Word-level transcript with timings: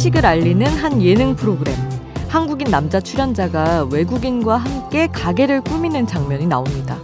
한식을 0.00 0.24
알리는 0.24 0.66
한 0.66 1.02
예능 1.02 1.36
프로그램. 1.36 1.74
한국인 2.26 2.70
남자 2.70 3.00
출연자가 3.00 3.88
외국인과 3.92 4.56
함께 4.56 5.06
가게를 5.08 5.60
꾸미는 5.60 6.06
장면이 6.06 6.46
나옵니다. 6.46 6.96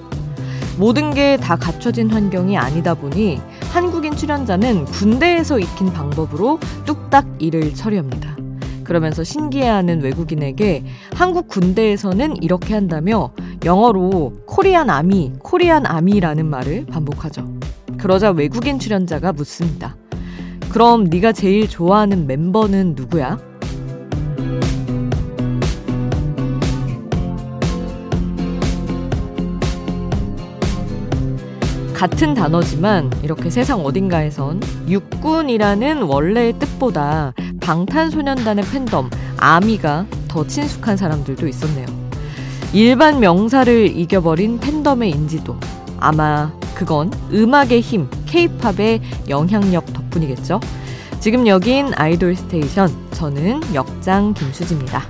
모든 0.79 1.13
게 1.13 1.37
다 1.37 1.57
갖춰진 1.57 2.09
환경이 2.11 2.57
아니다 2.57 2.95
보니 2.95 3.39
한국인 3.71 4.17
출연자는 4.17 4.87
군대에서 4.87 5.59
익힌 5.59 5.93
방법으로 5.93 6.59
뚝딱 6.87 7.27
일을 7.39 7.75
처리합니다. 7.75 8.35
그러면서 8.83 9.23
신기해하는 9.23 10.01
외국인에게 10.01 10.83
한국 11.13 11.49
군대에서는 11.49 12.43
이렇게 12.43 12.73
한다며 12.73 13.31
영어로 13.67 14.33
코리안 14.47 14.89
아미, 14.89 15.35
코리안 15.43 15.85
아미라는 15.85 16.47
말을 16.47 16.87
반복하죠. 16.87 17.47
그러자 17.99 18.31
외국인 18.31 18.79
출연자가 18.79 19.35
묻습니다. 19.35 19.97
그럼 20.77 21.05
네가 21.05 21.33
제일 21.33 21.71
좋아하는 21.71 22.27
멤버는 22.27 22.97
누구야? 22.97 23.39
같은 31.95 32.35
단어지만 32.35 33.11
이렇게 33.23 33.49
세상 33.49 33.87
어딘가에선 33.87 34.61
육군이라는 34.87 36.03
원래의 36.03 36.59
뜻보다 36.59 37.33
방탄소년단의 37.63 38.67
팬덤 38.67 39.09
아미가 39.39 40.05
더 40.29 40.47
친숙한 40.47 40.99
사람들도 40.99 41.49
있었네요. 41.49 41.87
일반 42.75 43.19
명사를 43.19 43.97
이겨버린 43.97 44.61
팬덤의 44.61 45.09
인지도. 45.09 45.57
아마 45.99 46.53
그건 46.75 47.11
음악의 47.33 47.81
힘, 47.81 48.11
케이팝의 48.37 49.01
영향력 49.31 49.95
덕분이겠죠. 49.95 50.61
지금 51.21 51.47
여긴 51.47 51.93
아이돌 51.95 52.37
스테이션. 52.37 52.91
저는 53.13 53.75
역장 53.75 54.35
김수지입니다. 54.35 55.03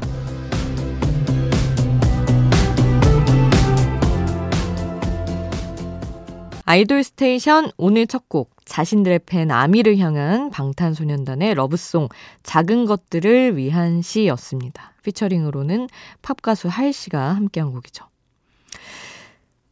아이돌 6.64 7.02
스테이션 7.02 7.72
오늘 7.76 8.06
첫 8.06 8.28
곡 8.28 8.54
자신들의 8.64 9.20
팬 9.26 9.50
아미를 9.50 9.98
향한 9.98 10.50
방탄소년단의 10.50 11.54
love 11.54 11.81
song 11.81 12.08
작은 12.44 12.86
것들을 12.86 13.56
위한 13.56 14.02
시였습니다. 14.02 14.92
featuring으로는 15.02 15.88
팝 16.22 16.42
가수 16.42 16.68
Halsey가 16.68 17.34
함께한 17.34 17.72
곡이죠. 17.72 18.04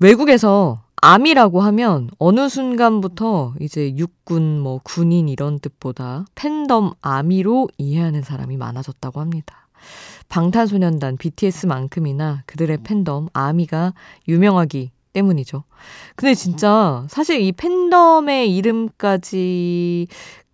외국에서 0.00 0.83
아미라고 1.06 1.60
하면 1.60 2.08
어느 2.19 2.48
순간부터 2.48 3.56
이제 3.60 3.94
육군, 3.94 4.58
뭐 4.58 4.80
군인 4.83 5.28
이런 5.28 5.58
뜻보다 5.58 6.24
팬덤 6.34 6.94
아미로 7.02 7.69
이해하는 7.77 8.22
사람이 8.22 8.56
많아졌다고 8.56 9.20
합니다. 9.20 9.69
방탄소년단 10.30 11.19
BTS만큼이나 11.19 12.42
그들의 12.47 12.78
팬덤 12.84 13.28
아미가 13.34 13.92
유명하기 14.28 14.92
때문이죠. 15.12 15.64
근데 16.16 16.34
진짜 16.34 17.05
사실 17.10 17.38
이 17.42 17.52
팬덤의 17.52 18.56
이름까지 18.56 20.06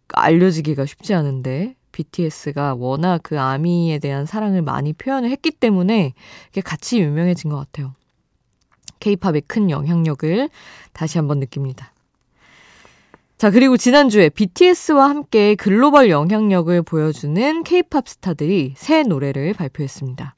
알려지기가 0.08 0.84
쉽지 0.84 1.14
않은데 1.14 1.76
BTS가 1.92 2.74
워낙 2.74 3.20
그 3.22 3.38
아미에 3.38 4.00
대한 4.00 4.26
사랑을 4.26 4.62
많이 4.62 4.94
표현을 4.94 5.30
했기 5.30 5.52
때문에 5.52 6.12
이게 6.48 6.60
같이 6.60 6.98
유명해진 6.98 7.50
것 7.50 7.56
같아요. 7.56 7.92
케이팝의 9.00 9.42
큰 9.46 9.70
영향력을 9.70 10.48
다시 10.92 11.18
한번 11.18 11.40
느낍니다. 11.40 11.92
자, 13.40 13.50
그리고 13.50 13.78
지난주에 13.78 14.28
BTS와 14.28 15.08
함께 15.08 15.54
글로벌 15.54 16.10
영향력을 16.10 16.82
보여주는 16.82 17.62
케이팝 17.62 18.06
스타들이 18.06 18.74
새 18.76 19.02
노래를 19.02 19.54
발표했습니다. 19.54 20.34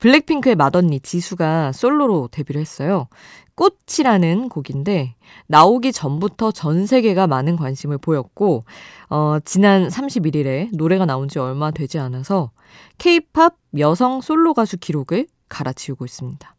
블랙핑크의 0.00 0.56
맏언니 0.56 0.98
지수가 0.98 1.70
솔로로 1.72 2.28
데뷔를 2.30 2.60
했어요. 2.60 3.06
꽃이라는 3.54 4.48
곡인데 4.48 5.14
나오기 5.46 5.92
전부터 5.92 6.50
전 6.50 6.86
세계가 6.86 7.26
많은 7.26 7.56
관심을 7.56 7.98
보였고 7.98 8.64
어, 9.10 9.38
지난 9.44 9.88
31일에 9.88 10.74
노래가 10.74 11.04
나온 11.04 11.28
지 11.28 11.38
얼마 11.38 11.70
되지 11.70 11.98
않아서 11.98 12.50
케이팝 12.98 13.54
여성 13.78 14.20
솔로 14.20 14.54
가수 14.54 14.78
기록을 14.78 15.26
갈아치우고 15.48 16.04
있습니다. 16.04 16.54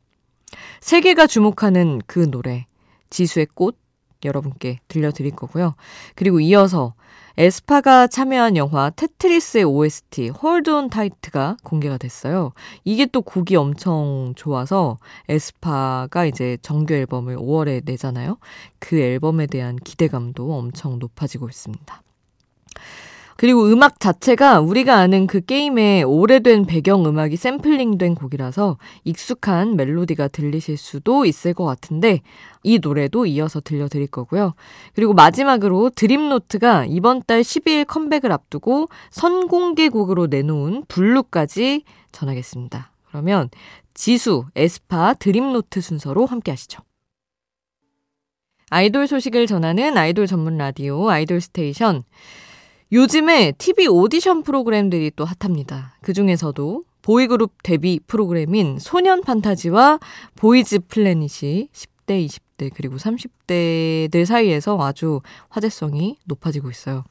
세계가 0.79 1.27
주목하는 1.27 2.01
그 2.07 2.29
노래 2.29 2.65
지수의 3.09 3.47
꽃 3.53 3.77
여러분께 4.23 4.79
들려드릴 4.87 5.31
거고요. 5.35 5.75
그리고 6.15 6.39
이어서 6.39 6.93
에스파가 7.37 8.07
참여한 8.07 8.57
영화 8.57 8.89
테트리스의 8.89 9.63
OST 9.63 10.29
Hold 10.29 10.69
On 10.69 10.89
Tight가 10.89 11.57
공개가 11.63 11.97
됐어요. 11.97 12.51
이게 12.83 13.05
또 13.05 13.21
곡이 13.21 13.55
엄청 13.55 14.33
좋아서 14.35 14.97
에스파가 15.29 16.25
이제 16.25 16.57
정규 16.61 16.93
앨범을 16.93 17.37
5월에 17.37 17.83
내잖아요. 17.85 18.37
그 18.79 18.99
앨범에 18.99 19.47
대한 19.47 19.77
기대감도 19.77 20.53
엄청 20.53 20.99
높아지고 20.99 21.47
있습니다. 21.47 22.03
그리고 23.41 23.65
음악 23.65 23.99
자체가 23.99 24.59
우리가 24.59 24.97
아는 24.97 25.25
그 25.25 25.41
게임의 25.43 26.03
오래된 26.03 26.67
배경 26.67 27.07
음악이 27.07 27.37
샘플링된 27.37 28.13
곡이라서 28.13 28.77
익숙한 29.03 29.75
멜로디가 29.77 30.27
들리실 30.27 30.77
수도 30.77 31.25
있을 31.25 31.55
것 31.55 31.65
같은데 31.65 32.21
이 32.61 32.77
노래도 32.77 33.25
이어서 33.25 33.59
들려드릴 33.59 34.05
거고요. 34.05 34.53
그리고 34.93 35.13
마지막으로 35.13 35.89
드림노트가 35.89 36.85
이번 36.87 37.23
달 37.23 37.41
12일 37.41 37.87
컴백을 37.87 38.31
앞두고 38.31 38.89
선공개곡으로 39.09 40.27
내놓은 40.27 40.85
블루까지 40.87 41.81
전하겠습니다. 42.11 42.91
그러면 43.07 43.49
지수, 43.95 44.45
에스파, 44.55 45.15
드림노트 45.15 45.81
순서로 45.81 46.27
함께 46.27 46.51
하시죠. 46.51 46.83
아이돌 48.69 49.07
소식을 49.07 49.47
전하는 49.47 49.97
아이돌 49.97 50.27
전문 50.27 50.59
라디오 50.59 51.09
아이돌 51.09 51.41
스테이션. 51.41 52.03
요즘에 52.93 53.53
TV 53.57 53.87
오디션 53.87 54.43
프로그램들이 54.43 55.11
또 55.15 55.23
핫합니다. 55.23 55.95
그 56.01 56.11
중에서도 56.11 56.83
보이그룹 57.01 57.53
데뷔 57.63 58.01
프로그램인 58.05 58.79
소년 58.79 59.21
판타지와 59.21 59.99
보이즈 60.35 60.79
플래닛이 60.87 61.69
10대, 61.71 62.27
20대, 62.27 62.69
그리고 62.75 62.97
30대들 62.97 64.25
사이에서 64.25 64.77
아주 64.81 65.21
화제성이 65.47 66.17
높아지고 66.25 66.69
있어요. 66.69 67.05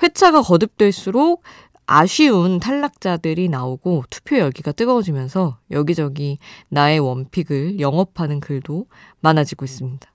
회차가 0.00 0.42
거듭될수록 0.42 1.42
아쉬운 1.86 2.60
탈락자들이 2.60 3.48
나오고 3.48 4.04
투표 4.10 4.38
열기가 4.38 4.70
뜨거워지면서 4.70 5.58
여기저기 5.72 6.38
나의 6.68 7.00
원픽을 7.00 7.80
영업하는 7.80 8.38
글도 8.38 8.86
많아지고 9.20 9.64
있습니다. 9.64 10.08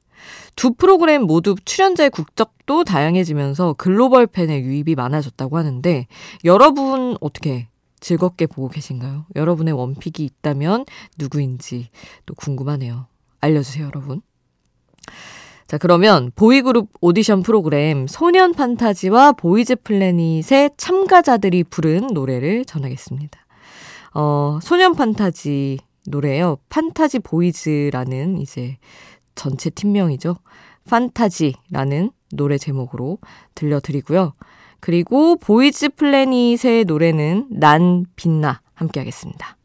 두 0.55 0.73
프로그램 0.73 1.23
모두 1.23 1.55
출연자의 1.63 2.09
국적도 2.09 2.83
다양해지면서 2.83 3.73
글로벌 3.77 4.27
팬의 4.27 4.61
유입이 4.61 4.95
많아졌다고 4.95 5.57
하는데 5.57 6.07
여러분 6.45 7.15
어떻게 7.21 7.67
즐겁게 7.99 8.47
보고 8.47 8.67
계신가요? 8.67 9.25
여러분의 9.35 9.73
원픽이 9.73 10.25
있다면 10.25 10.85
누구인지 11.17 11.89
또 12.25 12.33
궁금하네요. 12.33 13.07
알려주세요, 13.39 13.85
여러분. 13.85 14.21
자, 15.67 15.77
그러면 15.77 16.31
보이그룹 16.35 16.89
오디션 16.99 17.43
프로그램 17.43 18.05
소년 18.07 18.51
판타지와 18.51 19.33
보이즈 19.33 19.77
플래닛의 19.77 20.71
참가자들이 20.75 21.63
부른 21.63 22.07
노래를 22.07 22.65
전하겠습니다. 22.65 23.39
어, 24.13 24.59
소년 24.61 24.95
판타지 24.95 25.79
노래요. 26.07 26.57
판타지 26.67 27.19
보이즈라는 27.19 28.39
이제 28.39 28.77
전체 29.35 29.69
팀명이죠. 29.69 30.37
판타지라는 30.89 32.11
노래 32.33 32.57
제목으로 32.57 33.19
들려드리고요. 33.55 34.33
그리고 34.79 35.37
보이즈 35.37 35.89
플래닛의 35.89 36.85
노래는 36.85 37.47
난 37.51 38.05
빛나 38.15 38.61
함께 38.73 38.99
하겠습니다. 38.99 39.57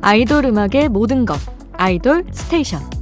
아이돌 0.00 0.46
음악의 0.46 0.88
모든 0.90 1.24
것 1.24 1.38
아이돌 1.74 2.24
스테이션 2.32 3.01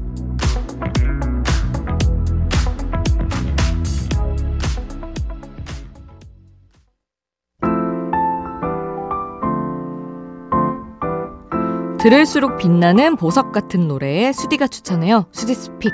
들을수록 12.03 12.57
빛나는 12.57 13.17
보석 13.17 13.53
같은 13.53 13.87
노래에 13.87 14.33
수디가 14.33 14.69
추천해요. 14.69 15.27
수디 15.33 15.55
스픽. 15.55 15.93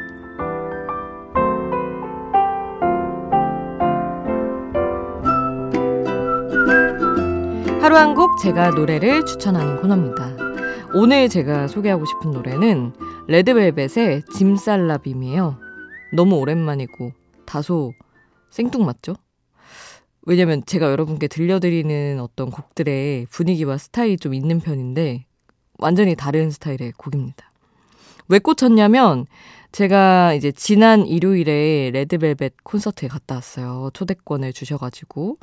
하루 7.81 7.97
한 7.97 8.15
곡 8.15 8.39
제가 8.39 8.71
노래를 8.71 9.25
추천하는 9.27 9.81
코너입니다. 9.81 10.37
오늘 10.95 11.29
제가 11.29 11.69
소개하고 11.69 12.05
싶은 12.07 12.31
노래는 12.31 12.93
레드벨벳의 13.29 14.23
짐살라빔이에요. 14.33 15.59
너무 16.15 16.37
오랜만이고 16.37 17.13
다소 17.45 17.93
생뚱맞죠? 18.51 19.15
왜냐면 20.23 20.63
제가 20.65 20.91
여러분께 20.91 21.29
들려드리는 21.29 22.19
어떤 22.21 22.51
곡들의 22.51 23.27
분위기와 23.31 23.77
스타일이 23.79 24.17
좀 24.17 24.35
있는 24.35 24.61
편인데 24.61 25.27
완전히 25.79 26.15
다른 26.15 26.51
스타일의 26.51 26.93
곡입니다. 26.97 27.51
왜 28.29 28.39
꽂혔냐면 28.39 29.27
제가 29.73 30.33
이제 30.35 30.53
지난 30.53 31.07
일요일에 31.07 31.91
레드벨벳 31.93 32.55
콘서트에 32.65 33.09
갔다 33.09 33.37
왔어요. 33.37 33.91
초대권을 33.93 34.53
주셔가지고. 34.53 35.39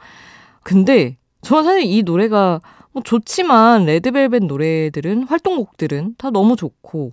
근데 0.63 1.17
저는 1.41 1.63
사실 1.63 1.83
이 1.83 2.03
노래가 2.03 2.61
뭐 2.91 3.03
좋지만 3.03 3.85
레드벨벳 3.85 4.43
노래들은 4.43 5.23
활동곡들은 5.23 6.15
다 6.17 6.29
너무 6.29 6.55
좋고 6.55 7.11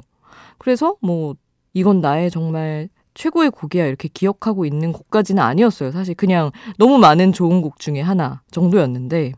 그래서 0.58 0.96
뭐 1.00 1.34
이건 1.72 2.00
나의 2.00 2.30
정말 2.30 2.88
최고의 3.14 3.50
곡이야 3.50 3.86
이렇게 3.86 4.08
기억하고 4.08 4.64
있는 4.64 4.92
곡까지는 4.92 5.42
아니었어요. 5.42 5.90
사실 5.90 6.14
그냥 6.14 6.52
너무 6.78 6.98
많은 6.98 7.32
좋은 7.32 7.60
곡 7.60 7.78
중에 7.80 8.00
하나 8.00 8.42
정도였는데 8.50 9.32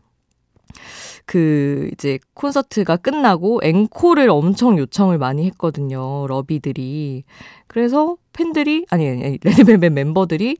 그 1.25 1.89
이제 1.93 2.19
콘서트가 2.33 2.97
끝나고 2.97 3.61
앵콜을 3.63 4.29
엄청 4.29 4.77
요청을 4.77 5.17
많이 5.17 5.45
했거든요. 5.45 6.27
러비들이. 6.27 7.23
그래서 7.67 8.17
팬들이 8.33 8.85
아니 8.89 9.07
아니 9.09 9.37
레드벨벳 9.43 9.93
멤버들이 9.93 10.57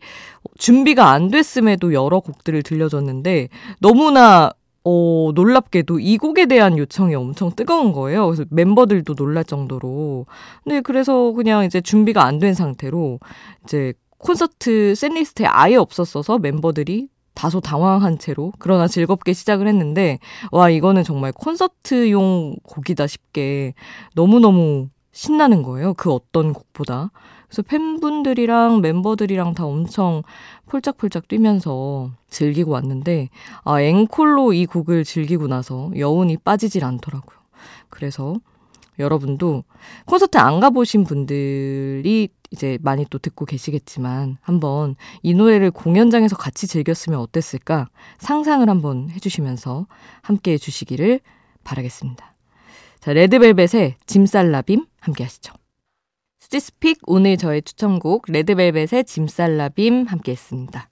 준비가 0.57 1.11
안 1.11 1.29
됐음에도 1.29 1.93
여러 1.93 2.19
곡들을 2.19 2.63
들려줬는데 2.63 3.49
너무나 3.79 4.51
어, 4.85 5.31
놀랍게도 5.33 5.99
이 5.99 6.17
곡에 6.17 6.45
대한 6.45 6.77
요청이 6.77 7.15
엄청 7.15 7.51
뜨거운 7.55 7.93
거예요. 7.93 8.25
그래서 8.27 8.43
멤버들도 8.49 9.15
놀랄 9.15 9.45
정도로. 9.45 10.25
근데 10.63 10.81
그래서 10.81 11.31
그냥 11.31 11.63
이제 11.65 11.79
준비가 11.79 12.25
안 12.25 12.39
된 12.39 12.53
상태로 12.53 13.19
이제 13.63 13.93
콘서트 14.17 14.93
셋리스트에 14.95 15.45
아예 15.45 15.75
없었어서 15.75 16.37
멤버들이 16.39 17.07
다소 17.33 17.59
당황한 17.59 18.19
채로 18.19 18.53
그러나 18.59 18.87
즐겁게 18.87 19.33
시작을 19.33 19.67
했는데 19.67 20.19
와 20.51 20.69
이거는 20.69 21.03
정말 21.03 21.31
콘서트용 21.31 22.55
곡이다 22.63 23.07
싶게 23.07 23.73
너무너무 24.15 24.89
신나는 25.13 25.63
거예요. 25.63 25.93
그 25.93 26.11
어떤 26.11 26.53
곡보다. 26.53 27.11
그래서 27.47 27.61
팬분들이랑 27.61 28.81
멤버들이랑 28.81 29.53
다 29.53 29.65
엄청 29.65 30.23
폴짝폴짝 30.65 31.27
뛰면서 31.27 32.09
즐기고 32.29 32.71
왔는데, 32.71 33.29
아, 33.63 33.79
앵콜로 33.79 34.53
이 34.53 34.65
곡을 34.65 35.03
즐기고 35.03 35.47
나서 35.47 35.91
여운이 35.95 36.37
빠지질 36.37 36.83
않더라고요. 36.83 37.37
그래서 37.89 38.35
여러분도 38.99 39.63
콘서트 40.05 40.37
안 40.37 40.59
가보신 40.59 41.03
분들이 41.03 42.29
이제 42.51 42.77
많이 42.81 43.05
또 43.09 43.17
듣고 43.17 43.45
계시겠지만 43.45 44.37
한번 44.41 44.95
이 45.23 45.33
노래를 45.33 45.71
공연장에서 45.71 46.35
같이 46.35 46.67
즐겼으면 46.67 47.19
어땠을까 47.19 47.89
상상을 48.19 48.69
한번 48.69 49.09
해주시면서 49.09 49.87
함께 50.21 50.53
해주시기를 50.53 51.19
바라겠습니다. 51.63 52.35
자, 52.99 53.13
레드벨벳의 53.13 53.95
짐살라빔 54.05 54.85
함께 54.99 55.23
하시죠. 55.23 55.53
스티스픽 56.39 56.99
오늘 57.07 57.37
저의 57.37 57.63
추천곡 57.63 58.25
레드벨벳의 58.27 59.05
짐살라빔 59.05 60.05
함께 60.07 60.33
했습니다. 60.33 60.89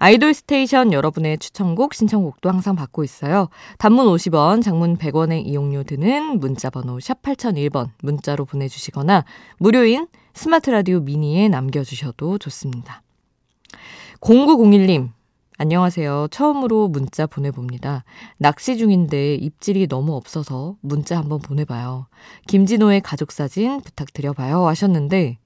아이돌 0.00 0.32
스테이션 0.32 0.92
여러분의 0.92 1.38
추천곡, 1.38 1.92
신청곡도 1.92 2.48
항상 2.48 2.76
받고 2.76 3.02
있어요. 3.02 3.48
단문 3.78 4.06
50원, 4.06 4.62
장문 4.62 4.96
100원의 4.96 5.44
이용료 5.44 5.82
드는 5.82 6.38
문자번호 6.38 7.00
샵 7.00 7.20
8001번 7.22 7.90
문자로 8.02 8.44
보내주시거나 8.44 9.24
무료인 9.58 10.06
스마트 10.34 10.70
라디오 10.70 11.00
미니에 11.00 11.48
남겨주셔도 11.48 12.38
좋습니다. 12.38 13.02
0901님, 14.20 15.10
안녕하세요. 15.58 16.28
처음으로 16.30 16.86
문자 16.86 17.26
보내봅니다. 17.26 18.04
낚시 18.36 18.76
중인데 18.76 19.34
입질이 19.34 19.88
너무 19.88 20.14
없어서 20.14 20.76
문자 20.80 21.18
한번 21.18 21.40
보내봐요. 21.40 22.06
김진호의 22.46 23.00
가족 23.00 23.32
사진 23.32 23.80
부탁드려봐요. 23.80 24.64
하셨는데, 24.68 25.38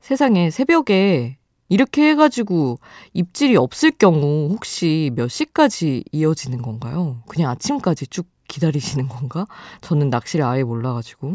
세상에 0.00 0.50
새벽에 0.50 1.38
이렇게 1.72 2.10
해가지고 2.10 2.80
입질이 3.14 3.56
없을 3.56 3.92
경우 3.92 4.50
혹시 4.50 5.10
몇 5.14 5.28
시까지 5.28 6.04
이어지는 6.12 6.60
건가요? 6.60 7.22
그냥 7.26 7.50
아침까지 7.50 8.08
쭉 8.08 8.26
기다리시는 8.46 9.08
건가? 9.08 9.46
저는 9.80 10.10
낚시를 10.10 10.44
아예 10.44 10.64
몰라가지고. 10.64 11.32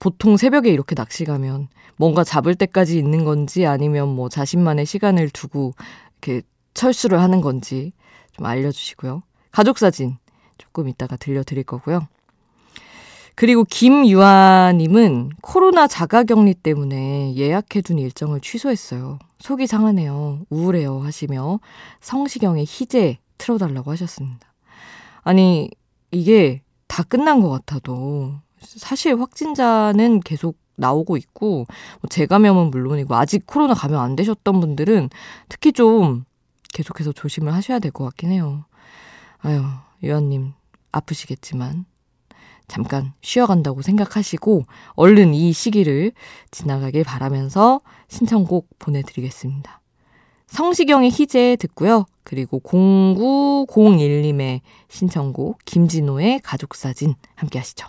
보통 0.00 0.36
새벽에 0.36 0.72
이렇게 0.72 0.96
낚시 0.96 1.24
가면 1.24 1.68
뭔가 1.94 2.24
잡을 2.24 2.56
때까지 2.56 2.98
있는 2.98 3.24
건지 3.24 3.64
아니면 3.64 4.08
뭐 4.08 4.28
자신만의 4.28 4.84
시간을 4.84 5.30
두고 5.30 5.74
이렇게 6.20 6.42
철수를 6.74 7.20
하는 7.20 7.40
건지 7.40 7.92
좀 8.32 8.46
알려주시고요. 8.46 9.22
가족 9.52 9.78
사진 9.78 10.16
조금 10.58 10.88
이따가 10.88 11.14
들려드릴 11.16 11.62
거고요. 11.62 12.08
그리고 13.34 13.64
김유아님은 13.64 15.32
코로나 15.40 15.86
자가격리 15.86 16.54
때문에 16.54 17.34
예약해둔 17.34 17.98
일정을 17.98 18.40
취소했어요. 18.40 19.18
속이 19.38 19.66
상하네요. 19.66 20.42
우울해요. 20.50 21.00
하시며 21.00 21.58
성시경의 22.00 22.64
희재 22.68 23.18
틀어달라고 23.38 23.90
하셨습니다. 23.92 24.52
아니, 25.22 25.70
이게 26.10 26.62
다 26.86 27.02
끝난 27.02 27.40
것 27.40 27.48
같아도 27.48 28.34
사실 28.60 29.18
확진자는 29.20 30.20
계속 30.20 30.58
나오고 30.76 31.16
있고, 31.16 31.66
뭐 32.00 32.08
재감염은 32.08 32.70
물론이고, 32.70 33.14
아직 33.14 33.46
코로나 33.46 33.74
감염 33.74 34.00
안 34.00 34.14
되셨던 34.14 34.60
분들은 34.60 35.10
특히 35.48 35.72
좀 35.72 36.24
계속해서 36.72 37.12
조심을 37.12 37.52
하셔야 37.52 37.78
될 37.78 37.92
것 37.92 38.04
같긴 38.04 38.30
해요. 38.30 38.64
아유, 39.40 39.62
유아님, 40.02 40.52
아프시겠지만, 40.92 41.84
잠깐 42.72 43.12
쉬어간다고 43.20 43.82
생각하시고, 43.82 44.64
얼른 44.94 45.34
이 45.34 45.52
시기를 45.52 46.12
지나가길 46.50 47.04
바라면서 47.04 47.82
신청곡 48.08 48.66
보내드리겠습니다. 48.78 49.82
성시경의 50.46 51.10
희재 51.10 51.58
듣고요. 51.60 52.06
그리고 52.24 52.60
0901님의 52.60 54.62
신청곡, 54.88 55.58
김진호의 55.66 56.40
가족사진 56.40 57.14
함께 57.34 57.58
하시죠. 57.58 57.88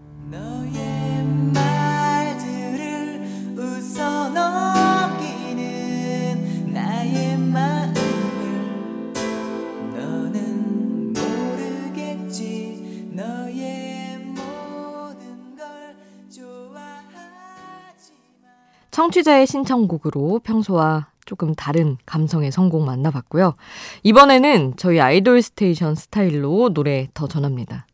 청취자의 19.01 19.47
신청곡으로 19.47 20.41
평소와 20.43 21.07
조금 21.25 21.55
다른 21.55 21.97
감성의 22.05 22.51
선곡 22.51 22.85
만나봤고요. 22.85 23.55
이번에는 24.03 24.73
저희 24.77 24.99
아이돌 24.99 25.41
스테이션 25.41 25.95
스타일로 25.95 26.73
노래 26.73 27.07
더 27.15 27.27
전합니다. 27.27 27.87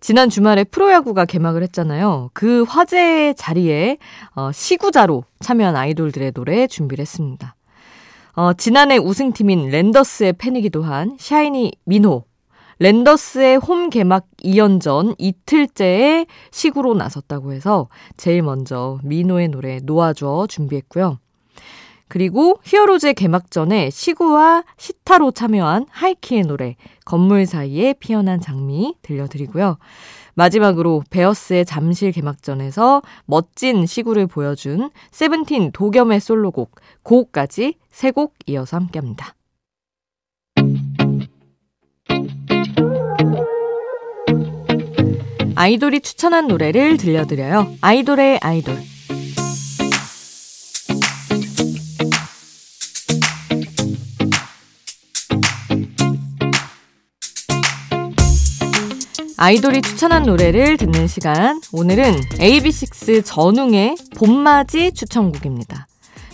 지난 0.00 0.28
주말에 0.28 0.64
프로야구가 0.64 1.24
개막을 1.24 1.62
했잖아요. 1.62 2.30
그 2.34 2.64
화제의 2.64 3.36
자리에 3.36 3.96
어, 4.34 4.52
시구자로 4.52 5.24
참여한 5.40 5.76
아이돌들의 5.76 6.32
노래 6.32 6.66
준비를 6.66 7.00
했습니다. 7.02 7.54
어, 8.34 8.52
지난해 8.52 8.98
우승팀인 8.98 9.70
랜더스의 9.70 10.34
팬이기도 10.34 10.82
한 10.82 11.16
샤이니 11.18 11.72
민호 11.84 12.24
랜더스의 12.80 13.56
홈 13.56 13.90
개막 13.90 14.26
2연전 14.38 15.16
이틀째에 15.18 16.26
시구로 16.50 16.94
나섰다고 16.94 17.52
해서 17.52 17.88
제일 18.16 18.42
먼저 18.42 18.98
민호의 19.02 19.48
노래 19.48 19.80
놓아줘 19.82 20.46
준비했고요. 20.48 21.18
그리고 22.06 22.58
히어로즈의 22.64 23.14
개막전에 23.14 23.90
시구와 23.90 24.64
시타로 24.78 25.32
참여한 25.32 25.86
하이키의 25.90 26.42
노래 26.42 26.76
건물 27.04 27.44
사이에 27.44 27.94
피어난 27.94 28.40
장미 28.40 28.94
들려드리고요. 29.02 29.76
마지막으로 30.34 31.02
베어스의 31.10 31.66
잠실 31.66 32.12
개막전에서 32.12 33.02
멋진 33.26 33.84
시구를 33.84 34.26
보여준 34.26 34.90
세븐틴 35.10 35.72
도겸의 35.72 36.20
솔로곡 36.20 36.76
고까지 37.02 37.74
세 37.90 38.12
곡 38.12 38.34
이어서 38.46 38.76
함께합니다. 38.76 39.34
아이돌이 45.60 46.02
추천한 46.02 46.46
노래를 46.46 46.98
들려드려요. 46.98 47.74
아이돌의 47.80 48.38
아이돌. 48.40 48.78
아이돌이 59.36 59.82
추천한 59.82 60.22
노래를 60.22 60.76
듣는 60.76 61.08
시간. 61.08 61.60
오늘은 61.72 62.14
AB6 62.38 63.24
전웅의 63.24 63.96
봄맞이 64.16 64.92
추천곡입니다. 64.92 65.88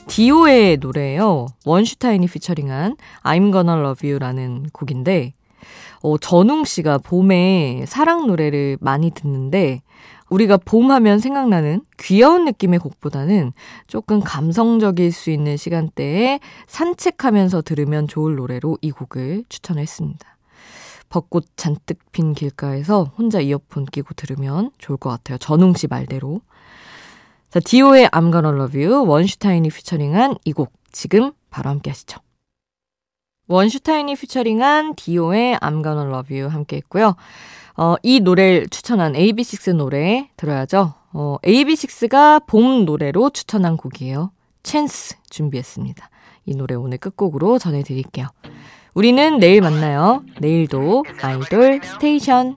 디오의 0.06 0.76
노래예요. 0.76 1.46
원슈타인이 1.64 2.26
피처링한 2.26 2.96
I'm 3.22 3.52
Gonna 3.52 3.80
Love 3.80 4.06
You라는 4.06 4.68
곡인데 4.74 5.32
어, 6.04 6.18
전웅 6.18 6.64
씨가 6.64 6.98
봄에 6.98 7.86
사랑 7.88 8.26
노래를 8.26 8.76
많이 8.78 9.10
듣는데 9.10 9.80
우리가 10.28 10.58
봄 10.58 10.90
하면 10.90 11.18
생각나는 11.18 11.80
귀여운 11.98 12.44
느낌의 12.44 12.78
곡보다는 12.80 13.54
조금 13.86 14.20
감성적일 14.20 15.12
수 15.12 15.30
있는 15.30 15.56
시간대에 15.56 16.40
산책하면서 16.66 17.62
들으면 17.62 18.06
좋을 18.06 18.36
노래로 18.36 18.76
이 18.82 18.90
곡을 18.90 19.44
추천했습니다. 19.48 20.36
벚꽃 21.08 21.46
잔뜩 21.56 21.98
핀 22.12 22.34
길가에서 22.34 23.04
혼자 23.16 23.40
이어폰 23.40 23.86
끼고 23.86 24.12
들으면 24.12 24.72
좋을 24.76 24.98
것 24.98 25.08
같아요. 25.08 25.38
전웅 25.38 25.72
씨 25.72 25.86
말대로. 25.86 26.42
자, 27.48 27.60
디오의 27.60 28.08
I'm 28.08 28.30
Gonna 28.30 28.54
Love 28.54 28.84
You, 28.84 29.08
원슈타인이 29.08 29.70
피처링한 29.70 30.36
이 30.44 30.52
곡 30.52 30.70
지금 30.92 31.32
바로 31.48 31.70
함께 31.70 31.90
하시죠. 31.90 32.23
원슈타인이 33.46 34.14
피처링한 34.16 34.94
디오의 34.94 35.56
I'm 35.56 35.82
Gonna 35.82 36.08
Love 36.08 36.40
You 36.40 36.52
함께 36.52 36.76
했고요. 36.76 37.14
어, 37.76 37.96
이 38.02 38.20
노래를 38.20 38.68
추천한 38.68 39.12
AB6IX 39.14 39.74
노래 39.74 40.30
들어야죠. 40.36 40.94
어, 41.12 41.36
AB6IX가 41.42 42.46
봄 42.46 42.84
노래로 42.84 43.30
추천한 43.30 43.76
곡이에요. 43.76 44.30
찬스 44.62 45.16
준비했습니다. 45.28 46.08
이 46.46 46.56
노래 46.56 46.74
오늘 46.74 46.98
끝곡으로 46.98 47.58
전해드릴게요. 47.58 48.28
우리는 48.94 49.38
내일 49.38 49.60
만나요. 49.60 50.22
내일도 50.40 51.04
아이돌 51.20 51.80
스테이션. 51.82 52.56